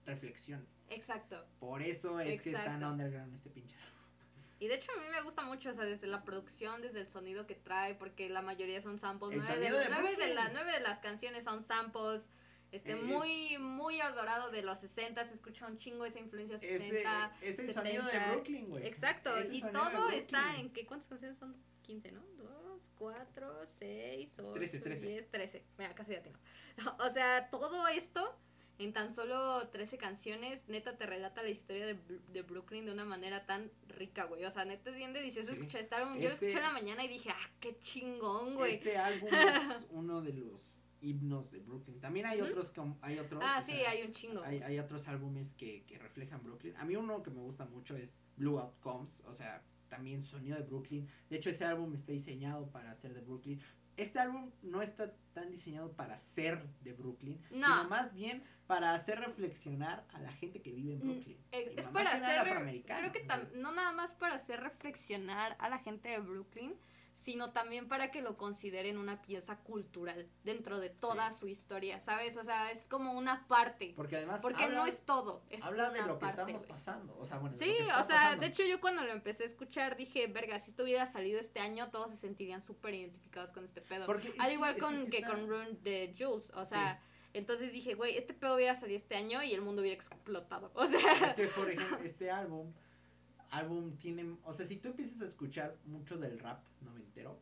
[0.05, 0.65] reflexione.
[0.89, 1.45] Exacto.
[1.59, 2.91] Por eso es que está en Exacto.
[2.91, 3.75] underground este pinche.
[4.59, 7.07] Y de hecho a mí me gusta mucho, o sea, desde la producción, desde el
[7.07, 10.71] sonido que trae, porque la mayoría son samples, nueve de, de nueve de, la- nueve
[10.73, 12.27] de las canciones son samples,
[12.73, 16.77] este, Es- muy, muy adorado de los 60, se escucha un chingo esa influencia Ese,
[16.89, 17.37] 60.
[17.41, 18.31] es el sonido de 70.
[18.33, 18.85] Brooklyn, güey.
[18.85, 21.55] Exacto, Es y todo está en, ¿qué, ¿cuántas canciones son?
[21.83, 22.21] 15, ¿no?
[22.37, 25.07] 2, 4, 6, 8, 13, 13.
[25.07, 25.65] 10, 13.
[25.77, 26.37] Mira, casi ya tengo.
[26.99, 28.37] O sea, todo esto
[28.79, 31.95] en tan solo 13 canciones, neta te relata la historia de,
[32.31, 34.45] de Brooklyn de una manera tan rica, güey.
[34.45, 35.53] O sea, neta es bien delicioso Sí.
[35.57, 36.15] escuchar este álbum.
[36.15, 38.75] Yo lo Este- escuché en la mañana y dije, ah, qué chingón, güey.
[38.75, 39.29] Este álbum
[39.83, 40.61] es uno de los
[41.01, 41.99] himnos de Brooklyn.
[41.99, 43.43] También hay otros, hay otros.
[43.45, 44.41] Ah, sí, sea, hay un chingo.
[44.43, 46.75] hay, hay otros álbumes que, que reflejan Brooklyn.
[46.77, 50.63] A mí uno que me gusta mucho es Blue Outcomes, o sea, también sonido de
[50.63, 51.07] Brooklyn.
[51.29, 53.59] De hecho, ese álbum está diseñado para ser de Brooklyn.
[53.99, 57.67] Este álbum no está tan diseñado para ser de Brooklyn, No.
[57.67, 61.37] sino más bien para hacer reflexionar a la gente que vive en Mm, Brooklyn.
[61.51, 65.79] Eh, es para hacer, creo que tam- no nada más para hacer reflexionar a la
[65.79, 66.75] gente de Brooklyn,
[67.19, 72.37] sino también para que lo consideren una pieza cultural dentro de toda su historia, ¿sabes?
[72.37, 75.89] O sea, es como una parte, Porque además porque habla, no es todo, es habla
[75.89, 76.71] de una lo que parte, estamos güey.
[76.71, 77.17] pasando.
[77.19, 78.41] O sea, bueno, de Sí, lo que o sea, pasando.
[78.41, 81.59] de hecho yo cuando lo empecé a escuchar dije, verga, si esto hubiera salido este
[81.59, 84.05] año, todos se sentirían súper identificados con este pedo.
[84.05, 87.01] Porque Al que- igual es con que con Rune de Jules, o sea,
[87.33, 90.71] entonces dije, güey, este pedo hubiera salido este año y el mundo hubiera explotado.
[90.75, 90.99] O sea,
[91.31, 92.71] Es que, por ejemplo, este álbum,
[93.51, 97.39] álbum tiene, o sea, si tú empiezas a escuchar mucho del rap noventero,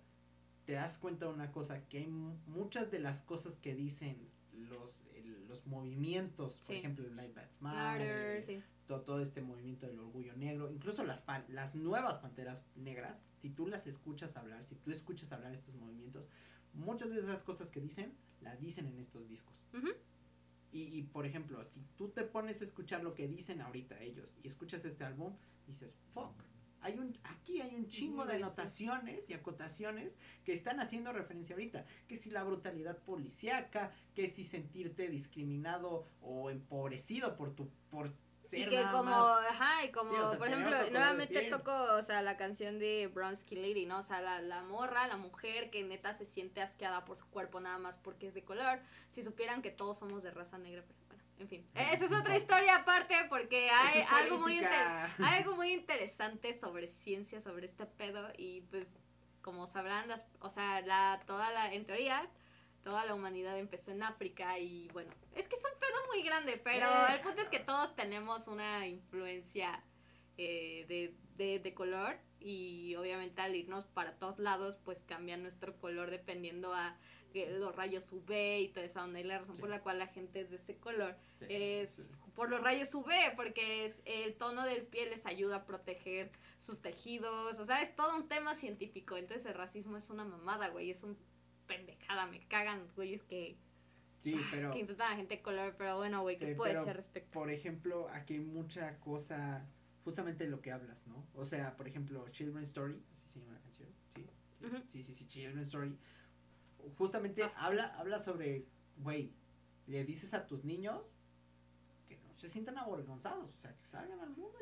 [0.65, 4.17] te das cuenta de una cosa, que hay mu- muchas de las cosas que dicen
[4.53, 6.79] los, el- los movimientos, por Sí.
[6.79, 8.61] ejemplo, el Black Lives Matter, sí.
[8.85, 13.67] todo, todo este movimiento del orgullo negro, incluso las, las nuevas panteras negras, si tú
[13.67, 16.27] las escuchas hablar, si tú escuchas hablar estos movimientos,
[16.73, 19.63] muchas de esas cosas que dicen, las dicen en estos discos.
[20.71, 24.37] Y, y, por ejemplo, si tú te pones a escuchar lo que dicen ahorita ellos
[24.43, 25.33] y escuchas este álbum,
[25.67, 26.43] dices, fuck.
[26.81, 31.85] Hay un, aquí hay un chingo de anotaciones y acotaciones que están haciendo referencia ahorita.
[32.07, 38.09] Que si la brutalidad policíaca, que si sentirte discriminado o empobrecido por tu por
[38.51, 42.01] Y que como, más- ajá, y como, Sí, o sea, por ejemplo, nuevamente toco, o
[42.03, 43.99] sea, la canción de Brown Skin Lady, ¿no?
[43.99, 47.59] O sea, la, la morra, la mujer que neta se siente asqueada por su cuerpo
[47.59, 48.79] nada más porque es de color.
[49.09, 50.97] Si supieran que todos somos de raza negra, pero
[51.39, 51.67] en fin.
[51.75, 56.53] Ah, Esa es otra historia aparte porque hay es algo muy hay algo muy interesante
[56.53, 58.97] sobre ciencia, sobre este pedo y pues
[59.41, 62.27] como sabrán, las, o sea, la, toda la, en teoría,
[62.83, 66.59] toda la humanidad empezó en África y bueno, es que es un pedo muy grande,
[66.61, 69.81] pero Eh, el punto es que todos tenemos una influencia
[70.37, 75.77] eh, de, de, de color y obviamente al irnos para todos lados pues cambia nuestro
[75.77, 76.97] color dependiendo a
[77.31, 79.61] que los rayos UV y toda esa onda y la razón Sí.
[79.61, 82.09] por la cual la gente es de ese color Sí, es sí.
[82.35, 86.81] por los rayos UV, porque es, el tono del piel les ayuda a proteger sus
[86.81, 90.89] tejidos, o sea, es todo un tema científico, entonces el racismo es una mamada, güey,
[90.91, 91.17] es un
[91.67, 93.57] pendejada, me cagan los güeyes que,
[94.19, 96.95] Sí, pero que insultan a la gente de color, pero bueno, güey, ¿qué hacer al
[96.95, 97.31] respecto?
[97.31, 99.65] por ejemplo, aquí hay mucha cosa,
[100.03, 101.27] justamente lo que hablas, ¿no?
[101.35, 104.25] O sea, por ejemplo, Children's Story, así se llama la canción, ¿sí?
[104.59, 104.77] Sí, Ujú.
[104.87, 105.95] sí, sí, sí, Children's Story.
[106.97, 107.51] Justamente Ah.
[107.57, 108.65] habla, habla sobre,
[108.97, 109.33] güey,
[109.87, 111.11] le dices a tus niños
[112.07, 114.57] que no se sientan avergonzados, o sea, que salgan al mundo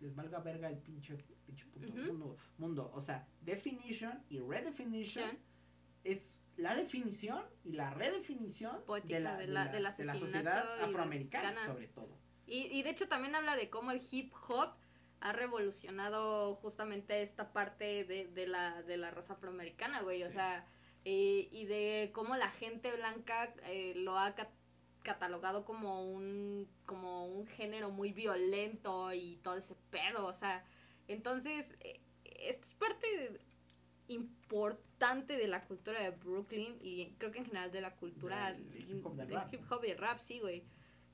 [0.00, 2.90] y les valga verga el pinche, pinche puto mundo, mundo.
[2.94, 5.38] O sea, definition y redefinition Sí.
[6.04, 10.82] es la definición y la redefinición Poética de la, de de la- de la sociedad
[10.82, 12.18] afroamericana, sobre todo.
[12.46, 14.74] Y, y de hecho también habla de cómo el hip hop
[15.20, 20.24] ha revolucionado justamente esta parte de, de la, de la raza afroamericana, güey.
[20.24, 20.66] O sea,
[21.04, 24.50] eh, y de cómo la gente blanca eh, lo ha ca-
[25.02, 30.26] catalogado como un, como un género muy violento y todo ese pedo.
[30.26, 30.64] O sea,
[31.08, 33.40] entonces, eh, esto es parte
[34.08, 38.90] importante de la cultura de Brooklyn y creo que en general de la cultura Del
[38.90, 39.76] hip hop, del del rap, hip ¿no?
[39.76, 40.62] hop y el rap, sí, güey.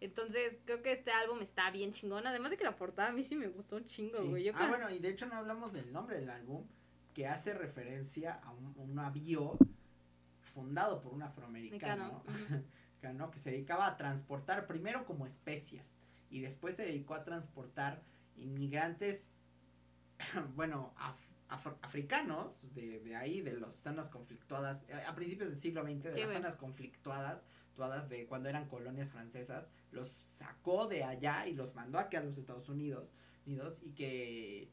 [0.01, 2.27] Entonces, creo que este álbum está bien chingón.
[2.27, 4.29] Además de que la portada a mí sí me gustó un chingo, Sí.
[4.29, 4.45] güey.
[4.45, 6.65] Yo Ah, creo- bueno, y de hecho no hablamos del nombre del álbum,
[7.15, 9.57] que hace referencia a un, un navío
[10.59, 12.23] fundado por un afroamericano,
[13.31, 15.99] que se dedicaba a transportar primero como especias
[16.31, 18.03] y después se dedicó a transportar
[18.37, 19.31] inmigrantes,
[20.57, 20.93] bueno,
[21.49, 26.03] af- africanos de, de ahí, de las zonas conflictuadas, eh, a principios del siglo XX,
[26.03, 31.47] de Sí, las zonas conflictuadas, todas de cuando eran colonias francesas, los sacó de allá
[31.47, 33.15] y los mandó aquí a los Estados Unidos,
[33.47, 34.69] Unidos y que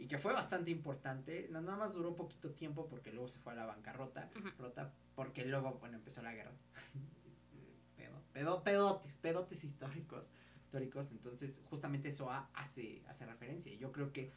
[0.00, 3.38] y que fue bastante importante, na- nada más duró un poquito tiempo porque luego se
[3.38, 6.52] fue a la bancarrota, rota, porque luego, bueno, empezó la guerra.
[7.96, 10.32] Pedo, pedo- pedotes, pedotes históricos,
[10.64, 13.74] históricos, entonces justamente eso ha- hace, hace referencia.
[13.74, 14.32] Yo creo que,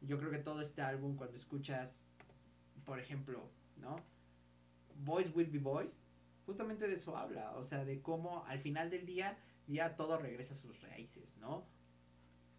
[0.00, 2.06] yo creo que todo este álbum cuando escuchas,
[2.84, 3.96] por ejemplo, ¿no?
[5.04, 6.02] Boys Will Be Boys,
[6.46, 10.54] justamente de eso habla, o sea, de cómo al final del día, día todo regresa
[10.54, 11.64] a sus raíces, ¿no?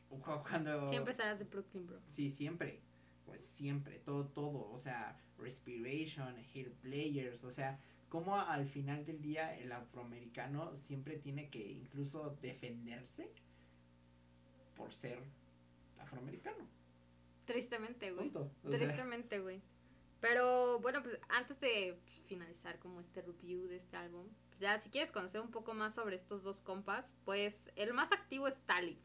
[0.09, 0.87] Cuando...
[0.89, 1.99] Siempre serás de Brooklyn, bro.
[2.09, 2.81] Sí, siempre.
[3.25, 4.69] Pues siempre, todo, todo.
[4.71, 7.43] O sea, Respiration, Hair Players.
[7.43, 13.31] O sea, como al final del día el afroamericano siempre tiene que incluso defenderse
[14.75, 15.19] por ser
[15.99, 16.67] afroamericano.
[17.45, 18.31] Tristemente, güey.
[18.63, 19.61] Tristemente, güey.
[20.21, 24.89] Pero bueno, pues antes de finalizar como este review de este álbum, pues ya si
[24.89, 28.97] quieres conocer un poco más sobre estos dos compas, pues el más activo es Talib.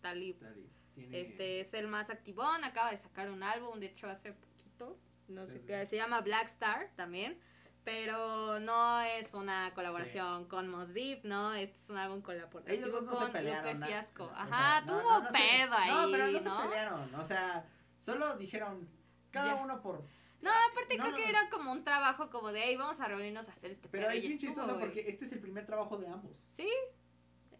[0.00, 0.38] Talib.
[0.38, 4.32] Talib tiene- Este es el más activón, acaba de sacar un álbum, de hecho hace
[4.32, 7.38] poquito, no sé qué, se llama Black Star también,
[7.84, 11.54] pero no es una colaboración con Mos Def, ¿no?
[11.54, 13.64] Este es un álbum colaborativo Ellos dos no se con pelearon.
[13.64, 14.24] Lupe na- Fiasco.
[14.24, 16.62] o Ajá, sea, no- tuvo no- no se- pedo ahí, No, pero no, ¿no?
[16.62, 17.14] se pelearon.
[17.14, 17.64] O sea,
[17.96, 18.88] solo dijeron
[19.30, 20.04] cada uno por.
[20.40, 21.28] No, aparte No, creo no, que no.
[21.30, 24.16] era como un trabajo como de, hey, vamos a reunirnos a hacer este Pero pedo",
[24.16, 26.36] es bien chistoso porque este es el primer trabajo de ambos.
[26.50, 26.68] Sí,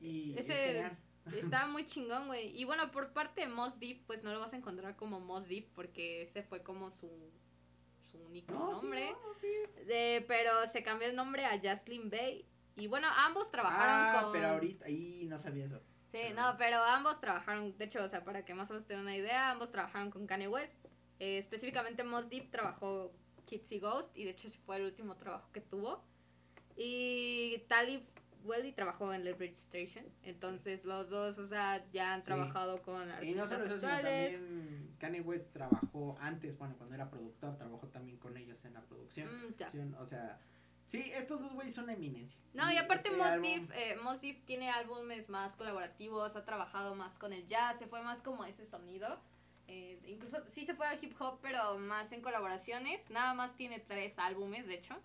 [0.00, 0.96] Y es Ese- genial.
[1.62, 2.58] Estaba muy chingón, güey.
[2.58, 5.48] Y bueno, por parte de Mos Def, pues no lo vas a encontrar como Mos
[5.48, 7.10] Def porque ese fue como su,
[8.10, 9.10] su único No, sí, nombre.
[9.10, 9.48] no, sí.
[9.86, 12.46] De, pero se cambió el nombre a Jaslyn Bay.
[12.76, 14.32] Y bueno, ambos trabajaron Ah, con...
[14.32, 15.78] pero ahorita ahí no sabía eso.
[16.10, 18.86] Sí, pero- no, pero ambos trabajaron, de hecho, o sea, para que más o menos
[18.86, 20.82] tengan una idea, ambos trabajaron con Kanye West.
[21.18, 23.12] Eh, específicamente Mos Def trabajó
[23.44, 26.02] Kids y Ghost y de hecho ese fue el último trabajo que tuvo.
[26.76, 28.02] Y Talib
[28.44, 30.04] Welly trabajó en The Registration.
[30.22, 32.26] Entonces los dos, o sea, ya han Sí.
[32.26, 36.94] trabajado con Y no artistas solo eso, sino también Kanye West trabajó antes, bueno, cuando
[36.94, 39.28] era productor, trabajó también con ellos en la producción.
[39.48, 40.38] Mm, O sea,
[40.86, 42.38] sí, estos dos güeyes son una eminencia.
[42.54, 47.32] No, y aparte este Mos álbum- eh, tiene álbumes más colaborativos, ha trabajado más con
[47.32, 49.20] el jazz, se fue más como ese sonido.
[49.70, 53.10] Eh, incluso sí se fue al hip hop, pero más en colaboraciones.
[53.10, 54.96] Nada más tiene tres álbumes, de hecho.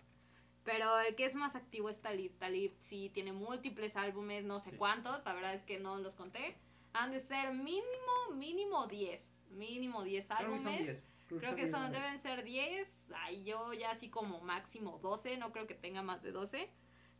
[0.64, 2.32] Pero el que es más activo es Talib.
[2.38, 4.76] Talib sí tiene múltiples álbumes, no sé Sí.
[4.76, 6.56] cuántos, la verdad es que no los conté.
[6.94, 9.34] Han de ser mínimo, mínimo 10.
[9.50, 10.62] Mínimo 10 Creo que álbumes.
[10.62, 11.02] son 10.
[11.40, 12.02] Creo que son son, 10.
[12.02, 13.10] deben ser 10.
[13.16, 15.36] Ay, yo ya así como máximo 12.
[15.36, 16.70] No creo que tenga más de 12.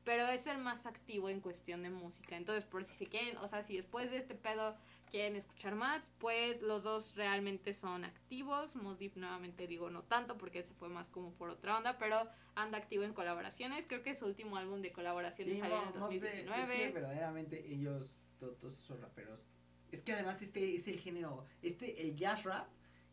[0.05, 2.37] Pero es el más activo en cuestión de música.
[2.37, 4.77] Entonces, por si se quieren, o sea, si después de este pedo
[5.15, 8.75] quieren escuchar más, pues los dos realmente son activos.
[8.75, 12.29] Mos Def nuevamente digo no tanto porque se fue más como por otra onda, pero
[12.57, 13.87] anda activo en colaboraciones.
[13.87, 16.75] Creo que su último álbum de colaboraciones Sí, salió en el no, no sé, 2019.
[16.75, 19.49] es que verdaderamente ellos, to- todos esos raperos.
[19.93, 22.67] Es que además este es el género, este, el jazz rap,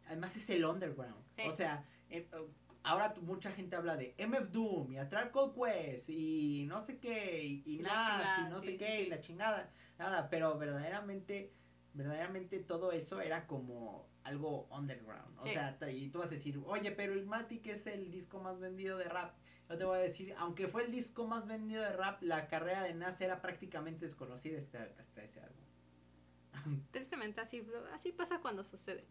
[0.07, 1.23] además es el underground.
[1.29, 1.43] Sí.
[1.47, 2.47] O sea, eh, eh,
[2.81, 6.97] ahora mucha gente habla de MF Doom y A Tribe Called Quest y no sé
[6.97, 9.71] qué, y, y Y Nas chingada, y no sí, sé qué, y la chingada.
[9.99, 11.53] Nada, pero verdaderamente,
[11.93, 15.37] verdaderamente todo eso era como algo underground.
[15.39, 15.49] O Sí.
[15.51, 19.05] sea, y tú vas a decir, oye, pero Ilmatic es el disco más vendido de
[19.05, 19.35] rap.
[19.69, 22.83] Yo te voy a decir, aunque fue el disco más vendido de rap, la carrera
[22.83, 25.63] de Nas era prácticamente desconocida hasta, hasta ese álbum.
[26.91, 29.05] Tristemente así, así pasa cuando sucede.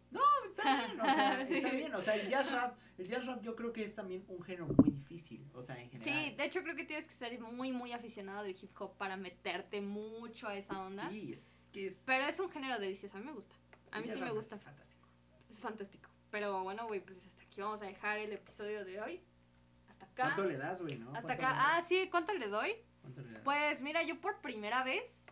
[0.49, 1.53] Está bien, o sea, Sí.
[1.55, 4.23] está bien, o sea, el jazz rap, el jazz rap yo creo que es también
[4.27, 6.23] un género muy difícil, o sea, en general.
[6.29, 9.17] Sí, de hecho creo que tienes que ser muy, muy aficionado del hip hop para
[9.17, 11.09] meterte mucho a esa onda.
[11.09, 12.01] Sí, es que es...
[12.05, 13.55] Pero es un género delicioso, a mí me gusta.
[13.91, 14.55] A mí sí me gusta.
[14.55, 15.07] Es fantástico.
[15.49, 16.09] Es fantástico.
[16.31, 19.21] Pero bueno, güey, pues hasta aquí vamos a dejar el episodio de hoy.
[19.89, 20.23] Hasta acá.
[20.23, 21.09] ¿Cuánto le das, güey, no?
[21.09, 21.55] Hasta ¿Cuánto acá.
[21.57, 22.73] Ah, sí, ¿cuánto le doy?
[23.01, 23.41] ¿Cuánto le das?
[23.43, 25.23] Pues mira, yo por primera vez,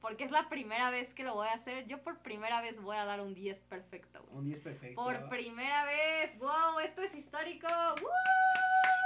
[0.00, 2.96] porque es la primera vez que lo voy a hacer, yo por primera vez voy
[2.96, 4.38] a dar un 10 perfecto, güey.
[4.38, 5.02] Un 10 perfecto.
[5.02, 6.38] Por primera vez.
[6.38, 6.80] ¡Wow!
[6.82, 7.68] Esto es histórico.
[8.00, 8.08] ¡Woo!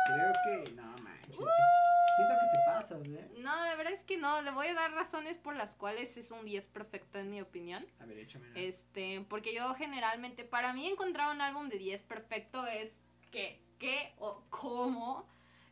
[0.06, 1.44] Creo que, no manches, sí.
[2.16, 3.30] Siento que te pasas, ¿eh?
[3.38, 4.42] No, de verdad es que no.
[4.42, 7.86] Le voy a dar razones por las cuales es un 10 perfecto en mi opinión.
[8.00, 8.46] A ver, échame.
[8.54, 13.00] Este, porque yo generalmente, para mí encontrar un álbum de 10 perfecto es
[13.30, 15.26] qué, qué o cómo.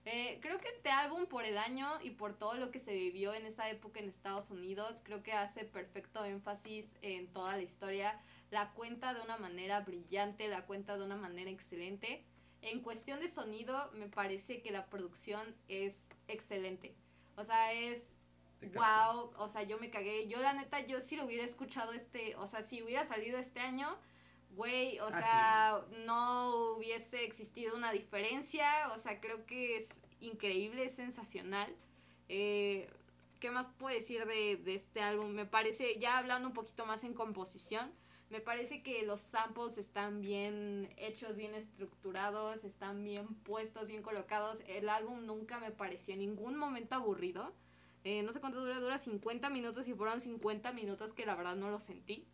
[0.04, 3.34] Eh, creo que este álbum por el año y por todo lo que se vivió
[3.34, 8.18] en esa época en Estados Unidos, creo que hace perfecto énfasis en toda la historia.
[8.50, 12.24] La cuenta de una manera brillante, la cuenta de una manera excelente.
[12.62, 16.94] En cuestión de sonido, me parece que la producción es excelente.
[17.36, 18.12] O sea, es
[18.74, 20.28] wow, o sea, yo me cagué.
[20.28, 23.58] Yo la neta, yo si lo hubiera escuchado este, o sea, si hubiera salido este
[23.60, 23.98] año,
[24.54, 28.92] güey, o Ah, sea, no hubiese existido una diferencia.
[28.94, 31.74] O sea, creo que es increíble, es sensacional.
[32.28, 32.88] Eh,
[33.40, 35.30] ¿Qué más puedo decir de, de este álbum?
[35.30, 37.92] Me parece, ya hablando un poquito más en composición,
[38.32, 44.62] me parece que los samples están bien hechos, bien estructurados, están bien puestos, bien colocados.
[44.66, 47.52] El álbum nunca me pareció en ningún momento aburrido.
[48.04, 51.56] Eh, no sé cuánto dura, dura 50 minutos y fueron 50 minutos que la verdad
[51.56, 52.26] no lo sentí.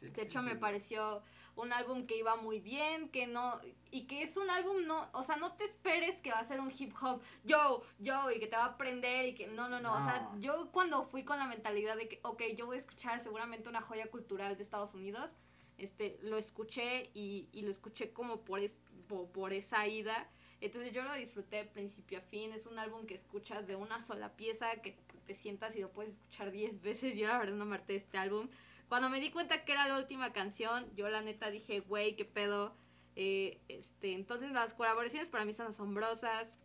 [0.00, 1.22] Sí, De hecho, me pareció
[1.58, 5.22] un álbum que iba muy bien, que no, y que es un álbum, no, o
[5.24, 8.46] sea, no te esperes que va a ser un hip hop, yo, yo, y que
[8.46, 11.38] te va a aprender, y que, no, no, no, o sea, yo cuando fui con
[11.38, 14.94] la mentalidad de que, ok, yo voy a escuchar seguramente una joya cultural de Estados
[14.94, 15.30] Unidos,
[15.78, 20.92] este, lo escuché y, y lo escuché como por, es, por, por esa ida, entonces
[20.92, 24.32] yo lo disfruté de principio a fin, es un álbum que escuchas de una sola
[24.36, 27.74] pieza, que te sientas y lo puedes escuchar 10 veces, yo la verdad no me
[27.74, 28.48] harté este álbum,
[28.88, 32.24] cuando me di cuenta que era la última canción, yo la neta dije, güey, qué
[32.24, 32.74] pedo.
[33.16, 36.56] Eh, este, entonces las colaboraciones para mí son asombrosas.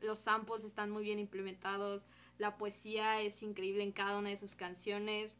[0.00, 2.06] Los samples están muy bien implementados.
[2.38, 5.36] La poesía es increíble en cada una de sus canciones.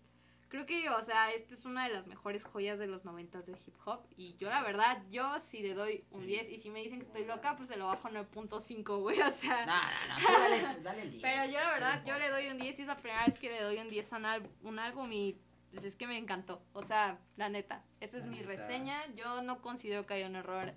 [0.49, 3.53] Creo que, o sea, esta es una de las mejores joyas de los noventas de
[3.53, 4.01] hip hop.
[4.17, 6.27] Y yo, la verdad, yo sí le doy un Sí.
[6.27, 6.51] 10.
[6.51, 9.21] Y si me dicen que estoy loca, pues se lo bajo 9.5, güey.
[9.21, 9.65] O sea.
[9.65, 11.23] No, no, no, tú dale, dale el 10.
[11.23, 13.39] Pero yo, la ¿Qué verdad, yo le doy un 10 y es la primera vez
[13.39, 15.37] que le doy un 10 a un álbum y
[15.73, 16.63] pues es que me encantó.
[16.73, 18.49] O sea, la neta, esa es La mi neta.
[18.49, 19.07] reseña.
[19.15, 20.73] Yo no considero que haya un error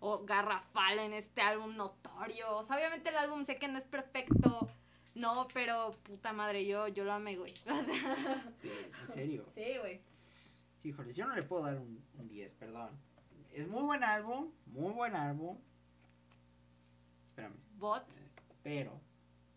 [0.00, 2.56] o garrafal en este álbum notorio.
[2.56, 4.68] O sea, obviamente el álbum sé que no es perfecto,
[5.14, 7.54] no, pero puta madre, yo, yo lo amé, güey.
[7.70, 8.52] O sea,
[9.06, 9.46] En serio.
[9.54, 10.00] sí, güey.
[10.82, 12.90] Híjoles, yo no le puedo dar un, un 10, perdón.
[13.52, 15.56] Es muy buen álbum, muy buen álbum.
[17.26, 17.54] Espérame.
[17.78, 18.04] Bot,
[18.62, 19.00] Pero,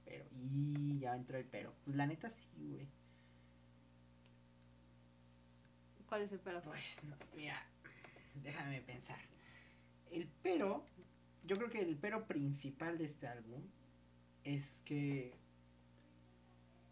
[0.05, 1.73] pero, y ya entró el pero.
[1.83, 2.87] Pues la neta sí, güey.
[6.07, 6.61] ¿Cuál es el pero?
[6.61, 7.65] Pues, no, mira,
[8.35, 9.19] déjame pensar.
[10.11, 10.85] El pero,
[11.43, 13.61] yo creo que el pero principal de este álbum
[14.43, 15.35] es que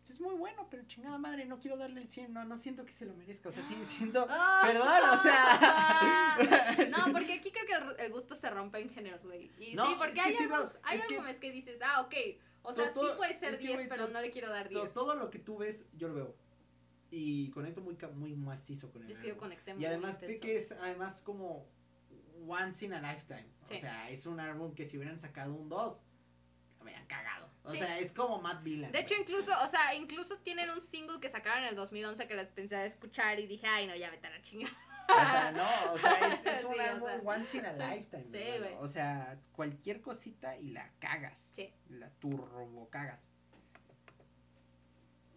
[0.08, 2.92] es muy bueno, pero chingada madre, no quiero darle el 100, no, no siento que
[2.92, 4.62] se lo merezca, o sea, sí siento, Ah.
[4.64, 6.38] perdón, o sea.
[6.90, 7.66] No, porque aquí creo
[7.98, 9.50] que el, gusto se rompe en géneros, güey.
[9.60, 12.14] Y No, sí, porque hay, sí, álbumes, hay es que- que dices, ah, ok,
[12.62, 14.70] o sea, Todo- sí puede ser es que, 10, güey, pero no le quiero dar
[14.70, 14.94] To- 10.
[14.94, 16.36] todo lo que tú ves, yo lo veo.
[17.12, 20.40] Y conecto muy, muy macizo con el Es que yo conecté Y muy además de
[20.40, 21.66] que es además como
[22.48, 23.46] once in a lifetime.
[23.68, 23.76] Sí.
[23.76, 26.04] O sea, es un álbum que si hubieran sacado un 2,
[26.80, 27.50] me hubieran cagado.
[27.64, 27.78] O Sí.
[27.80, 28.92] sea, es como Matt Villan.
[28.92, 32.36] De hecho, incluso, o sea, incluso tienen un single que sacaron en el 2011 que
[32.36, 34.76] les pensé a escuchar y dije, ay, no, ya vete a la chingada.
[35.08, 37.22] O sea, no, o sea, es, es un Sí, o álbum sea.
[37.24, 38.24] once in a lifetime.
[38.32, 38.76] Sí, güey.
[38.80, 41.40] O sea, cualquier cosita y la cagas.
[41.56, 41.72] Sí.
[41.90, 43.28] La turbo cagas.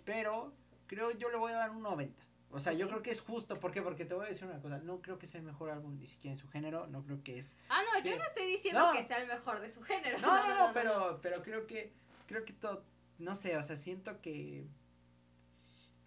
[0.05, 0.53] Pero
[0.89, 2.25] creo yo le voy a dar un 90.
[2.51, 3.61] O sea, yo creo que es justo.
[3.61, 3.83] ¿Por qué?
[3.83, 4.79] Porque te voy a decir una cosa.
[4.79, 6.87] No creo que sea el mejor álbum ni siquiera en su género.
[6.87, 8.93] No creo que es Ah, no, yo no estoy diciendo No.
[8.93, 10.19] que sea el mejor de su género.
[10.19, 11.93] No, no, no, pero, pero creo que,
[12.27, 12.85] creo que todo,
[13.19, 14.67] no sé, o sea, siento que,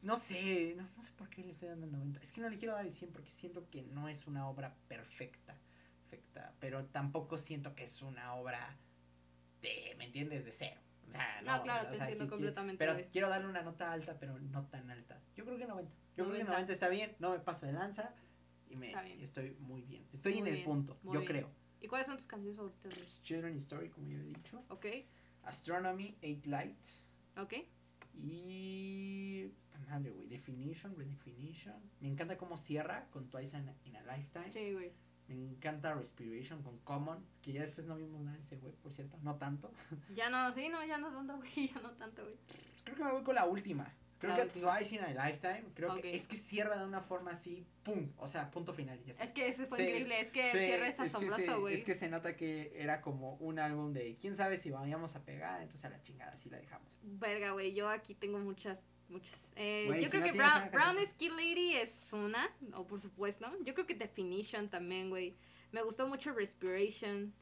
[0.02, 2.20] no sé, no, no sé por qué le estoy dando el 90.
[2.22, 4.76] Es que no le quiero dar el 100 porque siento que no es una obra
[4.88, 5.56] perfecta,
[6.10, 8.78] perfecta, pero tampoco siento que es una obra
[9.62, 10.44] de, ¿me entiendes?
[10.44, 10.82] De cero.
[11.12, 13.92] O sea, no, No, claro, o te sea, entiendo completamente, Pero quiero darle una nota
[13.92, 15.22] alta, pero no tan alta.
[15.36, 15.92] Yo creo que 90.
[16.16, 16.52] Yo creo que 90.
[16.54, 18.16] 90 está bien, no me paso de lanza
[18.70, 19.20] y me bien.
[19.20, 20.08] estoy muy bien.
[20.14, 21.32] Estoy Muy en el bien, punto, muy yo bien.
[21.32, 21.52] creo.
[21.82, 23.22] ¿Y cuáles son tus canciones favoritas?
[23.24, 24.64] Children Story, como ya he dicho.
[24.70, 24.86] Ok,
[25.44, 26.78] Astronomy, Eight Light.
[27.38, 27.54] ok.
[28.14, 29.52] Y.
[29.90, 30.28] Madre, güey.
[30.28, 31.76] Definition, Redefinition.
[32.00, 34.50] Me encanta cómo cierra con Twice in, in a Lifetime.
[34.50, 34.94] Sí, güey.
[35.36, 37.26] Me encanta Respiration con Common.
[37.42, 39.18] Que ya después no vimos nada de ese güey, por cierto.
[39.22, 39.72] No tanto.
[40.16, 42.36] Ya no, sí, no, ya no tanto, güey, ya no tanto, güey.
[42.84, 43.92] Creo que me voy con la última.
[44.20, 44.78] Creo La que última.
[44.78, 45.64] Twice in a Lifetime.
[45.74, 47.66] Creo que es que cierra de una forma así.
[47.84, 48.12] ¡Pum!
[48.18, 49.00] O sea, punto final.
[49.00, 49.24] y ya está.
[49.24, 51.74] Es que ese fue Sí, increíble, es que el Sí, cierre es asombroso, güey.
[51.80, 55.24] Es que se nota que era como un álbum de quién sabe si vayamos a
[55.26, 57.00] pegar, entonces a la chingada, así la dejamos.
[57.04, 59.52] Verga, güey, yo aquí tengo muchas, muchas.
[59.56, 63.48] Eh, yo si creo no que Brown, Brown Skin Lady es una, o por supuesto.
[63.64, 65.36] Yo creo que Definition también, güey.
[65.72, 67.34] Me gustó mucho Respiration.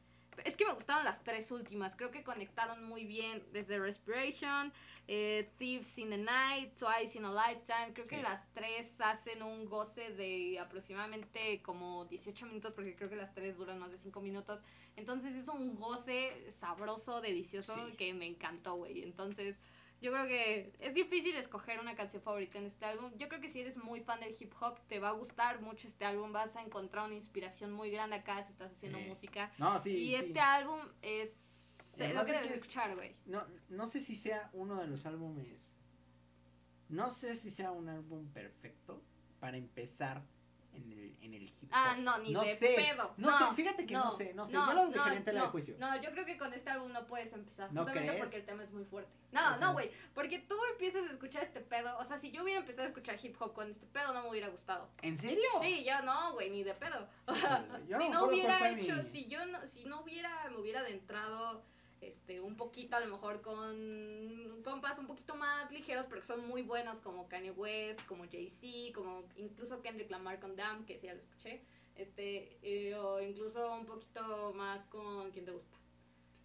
[0.44, 1.96] Es que me gustaron las tres últimas.
[1.96, 4.72] Creo que conectaron muy bien desde Respiration,
[5.06, 7.92] eh, Thieves in the Night, Twice in a Lifetime.
[7.92, 13.16] Creo que las tres hacen un goce de aproximadamente como 18 minutos, porque creo que
[13.16, 14.62] las tres duran más de 5 minutos.
[14.96, 17.96] Entonces es un goce sabroso, delicioso, Sí.
[17.96, 19.02] que me encantó, güey.
[19.02, 19.58] Entonces
[20.00, 23.12] yo creo que es difícil escoger una canción favorita en este álbum.
[23.18, 25.86] Yo creo que si eres muy fan del hip hop, te va a gustar mucho
[25.88, 26.32] este álbum.
[26.32, 29.04] Vas a encontrar una inspiración muy grande acá si estás haciendo Sí.
[29.08, 29.52] música.
[29.58, 29.90] No, sí.
[29.94, 30.14] y sí.
[30.16, 33.14] este álbum es lo que de debes que es- escuchar, güey.
[33.26, 35.76] No, no sé si sea uno de los álbumes.
[36.88, 39.02] No sé si sea un álbum perfecto
[39.38, 40.22] para empezar
[40.82, 41.68] en el, en el hip hop.
[41.72, 43.14] Ah, no, ni no de sé, pedo.
[43.16, 44.52] No, sé, fíjate que no, sé, no sé.
[44.52, 45.76] yo lo dejaría en tela de juicio.
[45.78, 47.72] No, yo creo que con este álbum no puedes empezar.
[47.72, 48.20] ¿No crees?
[48.20, 49.10] porque el tema es muy fuerte.
[49.32, 49.90] No, O sea- no, güey.
[50.14, 51.96] Porque tú empiezas a escuchar este pedo.
[51.98, 54.28] O sea, si yo hubiera empezado a escuchar hip hop con este pedo, no me
[54.30, 54.90] hubiera gustado.
[55.02, 55.44] ¿En serio?
[55.60, 57.08] Sí, yo no, güey, ni de pedo.
[57.86, 61.62] Si no hubiera hecho, mi- si yo no, si no hubiera, me hubiera adentrado
[62.00, 66.46] este, un poquito a lo mejor con compas un poquito más ligeros, pero que son
[66.46, 71.06] muy buenos como Kanye West, como Jay-Z, como incluso Kendrick Lamar con Damn, que sí
[71.06, 71.62] ya lo escuché,
[71.96, 75.76] este, eh, o incluso un poquito más con, ¿quién te gusta?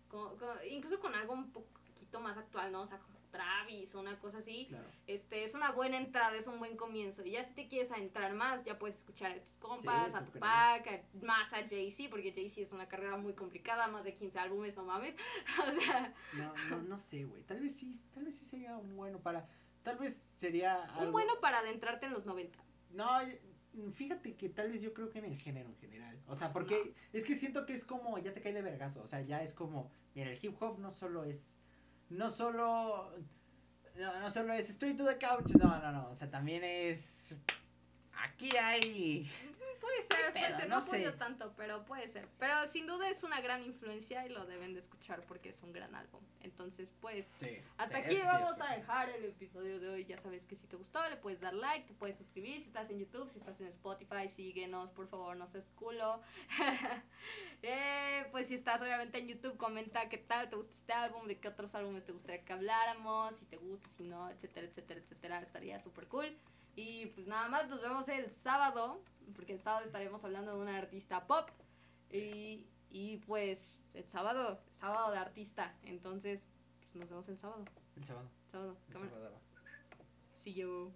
[0.09, 2.81] Con- con- incluso con algo un poquito más actual, ¿no?
[2.81, 4.65] O sea, como Travis o una cosa así.
[4.69, 4.87] Claro.
[5.07, 7.23] Este, es una buena entrada, es un buen comienzo.
[7.25, 10.19] Y ya si te quieres adentrar más, ya puedes escuchar a estos compas, Sí, a
[10.25, 14.15] ¿tú Tupac, a- más a Jay-Z, porque Jay-Z es una carrera muy complicada, más de
[14.15, 15.15] 15 álbumes, no mames.
[15.77, 17.43] o sea, No, no, no sé, güey.
[17.43, 19.47] Tal vez sí, tal vez sí sería un bueno para.
[19.83, 20.83] Tal vez sería.
[20.85, 21.05] Algo...
[21.05, 22.57] un bueno para adentrarte en los 90.
[22.91, 23.07] No,
[23.93, 26.17] fíjate que tal vez yo creo que en el género en general.
[26.27, 29.01] O sea, porque es que siento que es como, ya te cae de vergazo.
[29.03, 31.57] O sea, ya es como, mira, el hip hop no solo es,
[32.09, 33.11] no solo,
[33.97, 37.35] no, no solo es straight to the couch, no, no, no, o sea, también es,
[38.23, 39.29] aquí hay,
[39.85, 41.17] Puede ser, puede pedo, ser, no no, apoyo sé.
[41.17, 42.27] tanto, pero puede ser.
[42.39, 45.73] Pero sin duda es una gran influencia y lo deben de escuchar porque es un
[45.73, 46.21] gran álbum.
[46.41, 50.05] Entonces, pues, sí, hasta aquí sí vamos a dejar el episodio de hoy.
[50.05, 52.61] Ya sabes que si te gustó, le puedes dar like, te puedes suscribir.
[52.61, 56.21] Si estás en YouTube, si estás en Spotify, síguenos, por favor, no seas culo.
[57.67, 61.39] Eh, pues si estás obviamente en YouTube, comenta qué tal te gusta este álbum, de
[61.39, 65.41] qué otros álbumes te gustaría que habláramos, si te gusta, si no, etcétera, etcétera, etcétera.
[65.41, 66.37] Estaría súper cool.
[66.75, 69.01] Y pues nada más, nos vemos el sábado,
[69.33, 71.49] porque el sábado estaremos hablando de una artista pop.
[72.11, 75.75] Y, y pues el sábado, sábado de artista.
[75.83, 76.45] Entonces,
[76.91, 77.65] pues, nos vemos el sábado.
[77.95, 78.77] El sábado, Sábado.
[78.89, 79.39] el sábado.
[80.33, 80.91] See you.